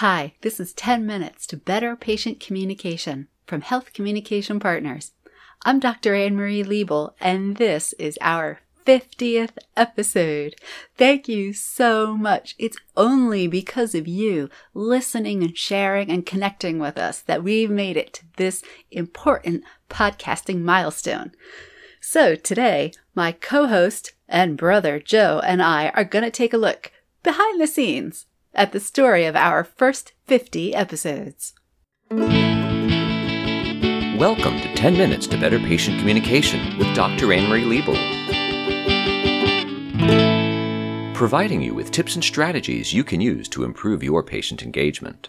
[0.00, 5.12] Hi, this is 10 Minutes to Better Patient Communication from Health Communication Partners.
[5.62, 6.14] I'm Dr.
[6.14, 10.54] Anne Marie Liebel, and this is our 50th episode.
[10.96, 12.54] Thank you so much.
[12.58, 17.98] It's only because of you listening and sharing and connecting with us that we've made
[17.98, 21.32] it to this important podcasting milestone.
[22.00, 26.56] So today, my co host and brother Joe and I are going to take a
[26.56, 26.90] look
[27.22, 28.24] behind the scenes
[28.54, 31.54] at the story of our first 50 episodes.
[34.18, 37.32] Welcome to 10 Minutes to Better Patient Communication with Dr.
[37.32, 38.20] Anne Marie Liebel.
[41.14, 45.28] Providing you with tips and strategies you can use to improve your patient engagement.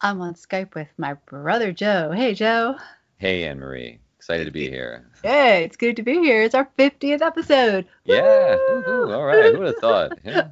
[0.00, 2.12] I'm on Skype with my brother Joe.
[2.12, 2.76] Hey, Joe.
[3.18, 4.00] Hey, Anne Marie.
[4.20, 5.06] Excited to be here.
[5.22, 6.42] Hey, it's good to be here.
[6.42, 7.86] It's our 50th episode.
[8.04, 8.54] Yeah.
[8.68, 9.10] Woo-hoo.
[9.14, 9.54] All right.
[9.54, 10.18] Who would have thought?
[10.22, 10.48] Yeah.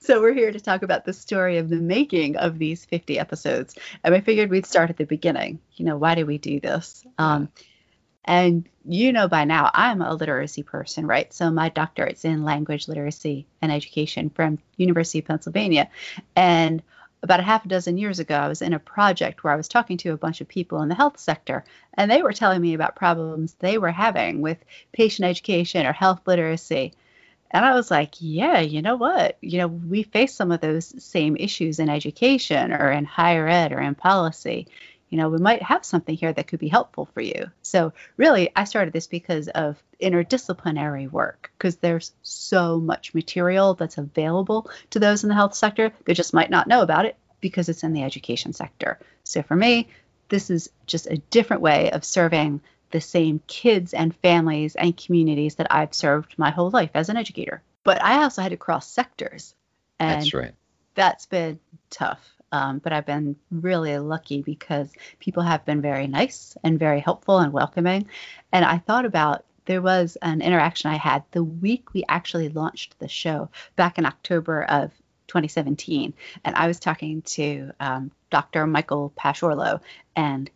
[0.00, 3.74] so we're here to talk about the story of the making of these 50 episodes.
[4.04, 5.60] And I figured we'd start at the beginning.
[5.76, 7.06] You know, why do we do this?
[7.16, 7.48] Um,
[8.22, 11.32] and you know by now, I'm a literacy person, right?
[11.32, 15.88] So my doctorate's in language literacy and education from University of Pennsylvania.
[16.36, 16.82] And
[17.22, 19.68] about a half a dozen years ago, I was in a project where I was
[19.68, 22.74] talking to a bunch of people in the health sector, and they were telling me
[22.74, 24.58] about problems they were having with
[24.92, 26.92] patient education or health literacy.
[27.50, 29.38] And I was like, yeah, you know what?
[29.40, 33.72] You know, we face some of those same issues in education or in higher ed
[33.72, 34.68] or in policy.
[35.08, 37.50] You know, we might have something here that could be helpful for you.
[37.62, 43.98] So, really, I started this because of interdisciplinary work, because there's so much material that's
[43.98, 45.92] available to those in the health sector.
[46.04, 48.98] They just might not know about it because it's in the education sector.
[49.24, 49.88] So, for me,
[50.28, 55.56] this is just a different way of serving the same kids and families and communities
[55.56, 57.62] that I've served my whole life as an educator.
[57.84, 59.54] But I also had to cross sectors.
[59.98, 60.54] And That's right.
[60.94, 62.37] That's been tough.
[62.52, 67.38] Um, but I've been really lucky because people have been very nice and very helpful
[67.38, 68.06] and welcoming.
[68.52, 72.98] And I thought about there was an interaction I had the week we actually launched
[72.98, 74.90] the show back in October of
[75.26, 76.14] 2017.
[76.44, 78.66] And I was talking to um, Dr.
[78.66, 79.80] Michael Paasche-Orlow,
[80.16, 80.50] and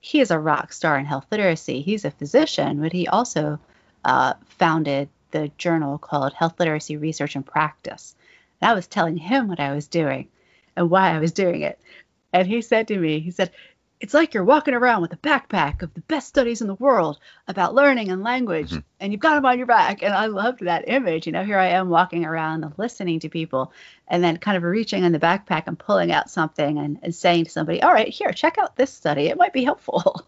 [0.00, 1.80] he is a rock star in health literacy.
[1.80, 3.58] He's a physician, but he also
[4.04, 8.14] uh, founded the journal called Health Literacy Research and Practice.
[8.60, 10.28] And I was telling him what I was doing
[10.78, 11.78] and why I was doing it.
[12.32, 13.50] And he said to me, he said,
[14.00, 17.18] it's like you're walking around with a backpack of the best studies in the world
[17.48, 18.78] about learning and language, mm-hmm.
[19.00, 20.02] and you've got them on your back.
[20.02, 21.26] And I loved that image.
[21.26, 23.72] You know, here I am walking around and listening to people,
[24.06, 27.46] and then kind of reaching in the backpack and pulling out something and, and saying
[27.46, 29.26] to somebody, All right, here, check out this study.
[29.26, 30.24] It might be helpful.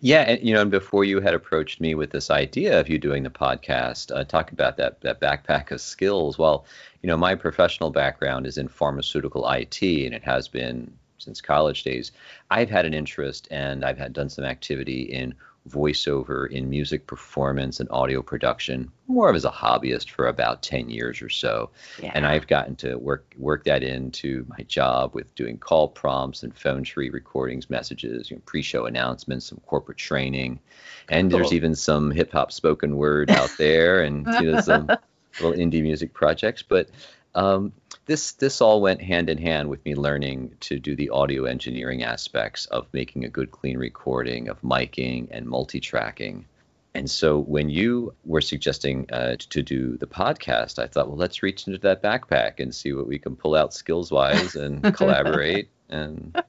[0.00, 2.98] Yeah, and you know, and before you had approached me with this idea of you
[2.98, 6.38] doing the podcast, uh, talk about that that backpack of skills.
[6.38, 6.64] Well,
[7.02, 11.82] you know, my professional background is in pharmaceutical IT, and it has been since college
[11.82, 12.12] days,
[12.50, 15.34] I've had an interest and I've had done some activity in
[15.68, 20.90] voiceover, in music performance and audio production, more of as a hobbyist for about 10
[20.90, 21.70] years or so.
[22.02, 22.12] Yeah.
[22.14, 26.56] And I've gotten to work work that into my job with doing call prompts and
[26.56, 30.60] phone tree recordings, messages, you know, pre-show announcements, some corporate training.
[31.08, 31.38] And cool.
[31.38, 34.86] there's even some hip hop spoken word out there and you know some
[35.40, 36.62] little indie music projects.
[36.62, 36.88] But
[37.34, 37.72] um,
[38.08, 42.02] this this all went hand in hand with me learning to do the audio engineering
[42.02, 46.46] aspects of making a good clean recording of miking and multi-tracking.
[46.94, 51.42] And so when you were suggesting uh, to do the podcast i thought well let's
[51.42, 55.68] reach into that backpack and see what we can pull out skills wise and collaborate
[55.90, 56.42] and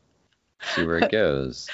[0.62, 1.70] see where it goes.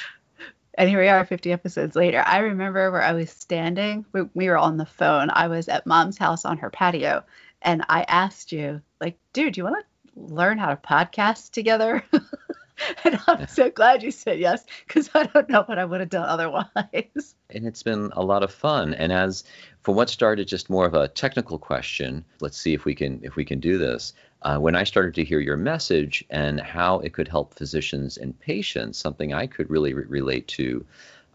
[0.78, 2.22] And here we are 50 episodes later.
[2.26, 4.04] I remember where i was standing.
[4.12, 5.30] We, we were on the phone.
[5.32, 7.24] I was at mom's house on her patio
[7.66, 12.04] and I asked you, like, dude, do you want to learn how to podcast together?
[13.04, 16.10] and I'm so glad you said yes because I don't know what I would have
[16.10, 17.36] done otherwise.
[17.52, 18.96] And it's been a lot of fun.
[18.96, 19.44] And as
[19.82, 23.36] for what started just more of a technical question, let's see if we can if
[23.36, 24.14] we can do this.
[24.42, 28.38] Uh, when I started to hear your message and how it could help physicians and
[28.40, 30.84] patients, something I could really re- relate to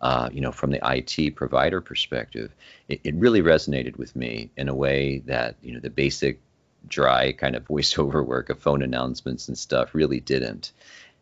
[0.01, 2.55] uh, you know, from the IT provider perspective,
[2.89, 6.41] it, it really resonated with me in a way that, you know, the basic
[6.89, 10.73] dry kind of voiceover work of phone announcements and stuff really didn't.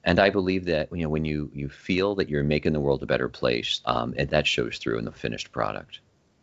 [0.05, 3.03] And I believe that you know when you you feel that you're making the world
[3.03, 6.01] a better place, um, and that shows through in the finished product.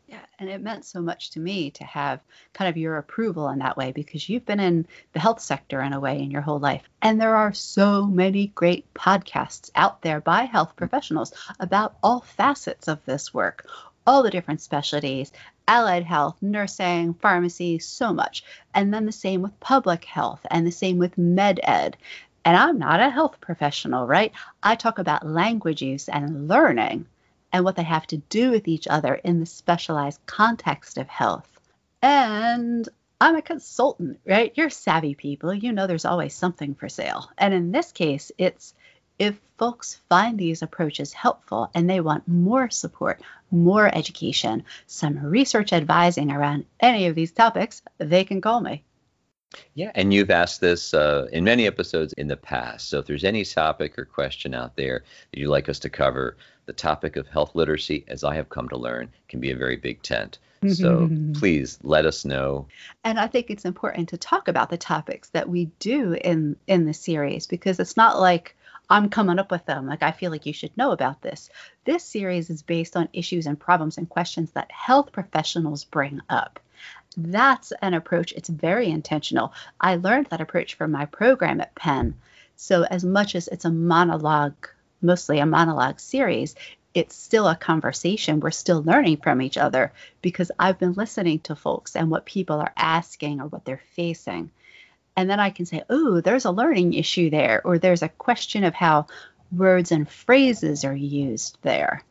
[0.07, 2.19] Yeah, and it meant so much to me to have
[2.53, 5.94] kind of your approval in that way because you've been in the health sector in
[5.94, 6.83] a way in your whole life.
[7.01, 12.88] And there are so many great podcasts out there by health professionals about all facets
[12.88, 13.67] of this work.
[14.05, 15.31] All the different specialties
[15.67, 18.43] allied health, nursing, pharmacy, so much.
[18.73, 21.97] And then the same with public health and the same with med ed.
[22.43, 24.31] And I'm not a health professional, right?
[24.61, 27.07] I talk about language use and learning
[27.51, 31.49] and what they have to do with each other in the specialized context of health.
[32.01, 32.87] And
[33.19, 34.51] I'm a consultant, right?
[34.55, 35.53] You're savvy people.
[35.53, 37.29] You know there's always something for sale.
[37.37, 38.73] And in this case, it's
[39.19, 43.21] if folks find these approaches helpful and they want more support,
[43.51, 48.83] more education, some research advising around any of these topics, they can call me.
[49.73, 52.89] Yeah, and you've asked this uh, in many episodes in the past.
[52.89, 56.35] So if there's any topic or question out there that you'd like us to cover,
[56.65, 59.77] the topic of health literacy, as I have come to learn, can be a very
[59.77, 60.39] big tent.
[60.67, 62.67] So please let us know.
[63.03, 66.85] And I think it's important to talk about the topics that we do in in
[66.85, 68.56] the series because it's not like
[68.89, 69.87] I'm coming up with them.
[69.87, 71.49] Like, I feel like you should know about this.
[71.85, 76.59] This series is based on issues and problems and questions that health professionals bring up.
[77.17, 78.33] That's an approach.
[78.33, 79.53] It's very intentional.
[79.79, 82.15] I learned that approach from my program at Penn.
[82.57, 84.67] So, as much as it's a monologue,
[85.01, 86.55] mostly a monologue series,
[86.93, 88.39] it's still a conversation.
[88.39, 89.91] We're still learning from each other
[90.21, 94.51] because I've been listening to folks and what people are asking or what they're facing.
[95.17, 98.63] And then I can say, oh, there's a learning issue there, or there's a question
[98.63, 99.07] of how
[99.51, 102.03] words and phrases are used there.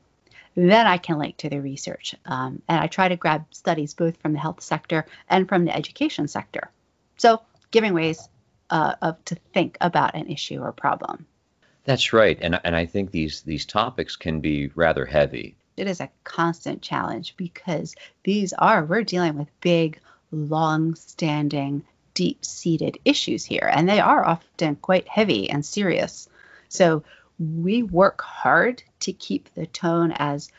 [0.57, 2.15] Then I can link to the research.
[2.25, 5.75] Um, and I try to grab studies both from the health sector and from the
[5.75, 6.71] education sector.
[7.17, 8.29] So, giving ways
[8.71, 11.27] uh, of to think about an issue or problem.
[11.85, 15.55] That's right, and and I think these these topics can be rather heavy.
[15.77, 21.85] It is a constant challenge because these are we're dealing with big, long-standing
[22.15, 26.29] deep seated issues here, and they are often quite heavy and serious.
[26.69, 27.03] So
[27.39, 30.51] we work hard to keep the tone as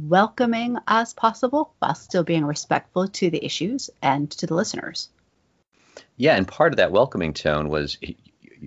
[0.00, 5.08] welcoming as possible while still being respectful to the issues and to the listeners.
[6.16, 7.98] Yeah, and part of that welcoming tone was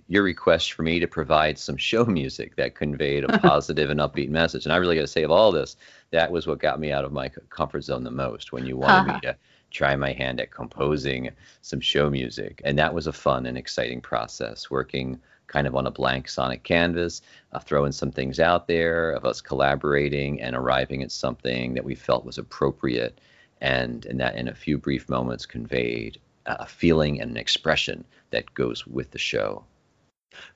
[0.08, 4.30] your request for me to provide some show music that conveyed a positive and upbeat
[4.30, 4.66] message.
[4.66, 5.76] And I really got to say, of all this,
[6.12, 9.08] that was what got me out of my comfort zone the most when you wanted
[9.08, 9.20] me uh-huh.
[9.22, 9.38] to
[9.72, 11.32] try my hand at composing
[11.62, 12.62] some show music.
[12.64, 16.64] And that was a fun and exciting process, working kind of on a blank sonic
[16.64, 17.22] canvas,
[17.52, 21.96] uh, throwing some things out there of us collaborating and arriving at something that we
[21.96, 23.20] felt was appropriate
[23.60, 28.54] and, and that in a few brief moments conveyed a feeling and an expression that
[28.54, 29.64] goes with the show.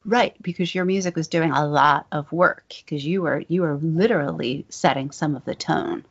[0.06, 3.76] Right, because your music was doing a lot of work because you were you were
[3.76, 6.06] literally setting some of the tone.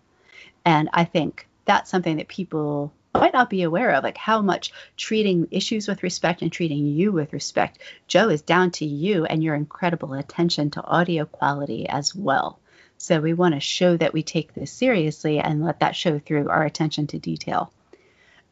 [0.66, 4.72] And I think that's something that people might not be aware of, like how much
[4.96, 7.78] treating issues with respect and treating you with respect.
[8.08, 12.58] Joe is down to you and your incredible attention to audio quality as well.
[12.98, 16.48] So we want to show that we take this seriously and let that show through
[16.48, 17.72] our attention to detail.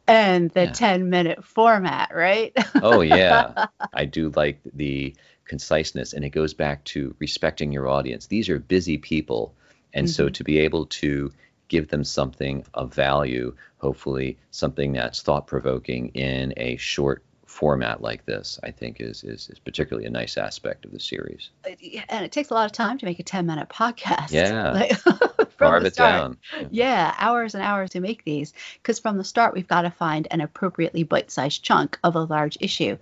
[0.05, 0.71] And the yeah.
[0.71, 2.53] 10 minute format, right?
[2.81, 3.67] oh, yeah.
[3.93, 8.27] I do like the conciseness, and it goes back to respecting your audience.
[8.27, 9.55] These are busy people.
[9.93, 10.11] And mm-hmm.
[10.11, 11.31] so to be able to
[11.67, 17.23] give them something of value, hopefully something that's thought provoking in a short
[17.53, 21.51] format like this, I think is, is, is particularly a nice aspect of the series.
[21.65, 21.75] Uh,
[22.09, 24.31] and it takes a lot of time to make a 10 minute podcast.
[24.31, 24.71] Yeah.
[24.73, 25.03] Like,
[25.57, 26.37] Carve it down.
[26.59, 26.67] Yeah.
[26.71, 28.53] yeah, hours and hours to make these.
[28.81, 32.23] Because from the start, we've got to find an appropriately bite sized chunk of a
[32.23, 32.97] large issue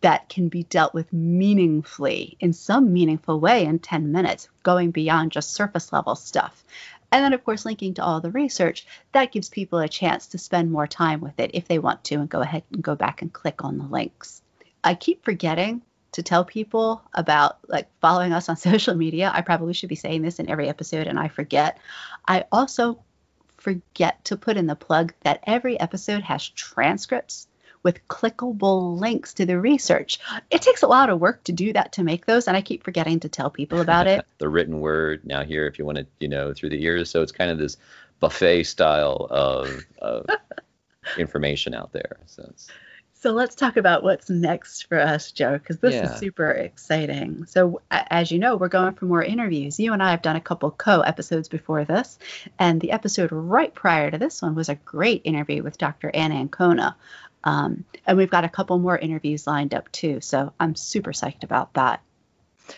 [0.00, 5.32] that can be dealt with meaningfully in some meaningful way in 10 minutes, going beyond
[5.32, 6.64] just surface level stuff.
[7.12, 10.38] And then, of course, linking to all the research, that gives people a chance to
[10.38, 13.20] spend more time with it if they want to and go ahead and go back
[13.20, 14.42] and click on the links.
[14.82, 15.82] I keep forgetting
[16.12, 19.30] to tell people about like following us on social media.
[19.32, 21.78] I probably should be saying this in every episode and I forget.
[22.26, 23.00] I also
[23.56, 27.46] forget to put in the plug that every episode has transcripts
[27.82, 30.18] with clickable links to the research.
[30.50, 32.84] It takes a lot of work to do that to make those, and I keep
[32.84, 34.24] forgetting to tell people about it.
[34.38, 37.10] the written word now here, if you want to, you know, through the ears.
[37.10, 37.76] So it's kind of this
[38.20, 40.26] buffet style of, of
[41.18, 42.18] information out there.
[42.26, 42.68] So it's,
[43.14, 46.10] so let's talk about what's next for us, Joe, because this yeah.
[46.10, 47.44] is super exciting.
[47.44, 49.78] So, as you know, we're going for more interviews.
[49.78, 52.18] You and I have done a couple co episodes before this,
[52.58, 56.10] and the episode right prior to this one was a great interview with Dr.
[56.14, 56.96] Anna Ancona
[57.44, 60.20] um, and we've got a couple more interviews lined up too.
[60.20, 62.02] So I'm super psyched about that.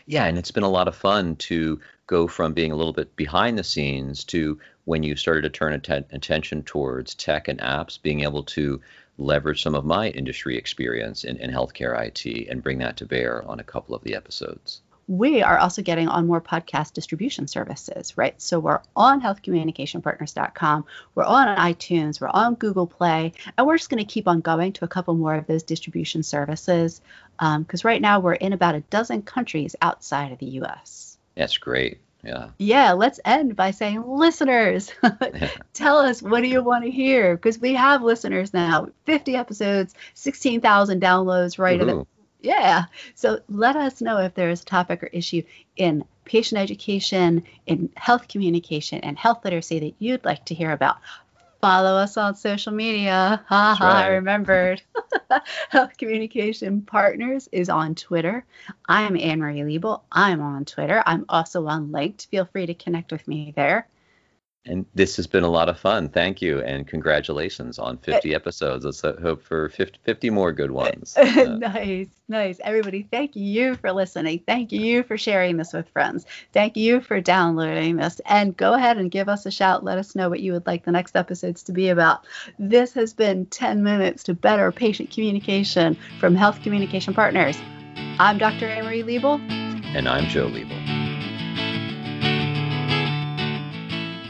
[0.07, 3.15] Yeah, and it's been a lot of fun to go from being a little bit
[3.17, 8.01] behind the scenes to when you started to turn att- attention towards tech and apps,
[8.01, 8.81] being able to
[9.19, 13.47] leverage some of my industry experience in, in healthcare IT and bring that to bear
[13.47, 14.81] on a couple of the episodes.
[15.13, 18.41] We are also getting on more podcast distribution services, right?
[18.41, 24.03] So we're on healthcommunicationpartners.com, we're on iTunes, we're on Google Play, and we're just going
[24.03, 27.03] to keep on going to a couple more of those distribution services
[27.39, 31.19] because um, right now we're in about a dozen countries outside of the US.
[31.35, 32.01] That's great.
[32.25, 32.49] Yeah.
[32.57, 34.93] Yeah, let's end by saying, listeners,
[35.75, 37.37] tell us what do you want to hear?
[37.37, 42.07] Because we have listeners now, 50 episodes, 16,000 downloads right at
[42.43, 42.85] yeah.
[43.15, 45.43] So let us know if there is a topic or issue
[45.77, 50.99] in patient education, in health communication, and health literacy that you'd like to hear about.
[51.61, 53.45] Follow us on social media.
[53.47, 54.05] Ha ha, right.
[54.07, 54.83] I remembered.
[55.71, 58.45] health Communication Partners is on Twitter.
[58.89, 60.01] I'm Anne Marie Liebel.
[60.11, 61.05] I'm on Twitter.
[61.07, 62.27] I'm also on Linked.
[62.27, 63.87] Feel free to connect with me there.
[64.65, 66.09] And this has been a lot of fun.
[66.09, 66.61] Thank you.
[66.61, 68.13] And congratulations on eh.
[68.13, 68.85] 50 episodes.
[68.85, 70.75] Let's uh, hope for 50, 50 more good eh.
[70.75, 71.17] ones.
[71.33, 72.61] Uh, nice, nice.
[72.63, 74.43] Everybody, thank you for listening.
[74.47, 76.27] Thank you for sharing this with friends.
[76.53, 78.21] Thank you for downloading this.
[78.27, 79.83] And go ahead and give us a shout.
[79.83, 82.27] Let us know what you would like the next episodes to be about.
[82.59, 87.59] This has been 10 minutes to better patient communication from Health Communication Partners.
[88.19, 88.69] I'm Dr.
[88.69, 89.41] Anne-Marie Liebel.
[89.97, 90.82] And I'm Joe Liebel.